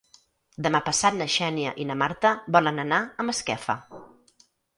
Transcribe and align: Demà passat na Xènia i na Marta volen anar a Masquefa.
Demà 0.67 0.79
passat 0.87 1.19
na 1.19 1.27
Xènia 1.33 1.73
i 1.83 1.85
na 1.89 1.99
Marta 2.03 2.33
volen 2.57 2.85
anar 2.85 3.01
a 3.03 3.27
Masquefa. 3.29 3.79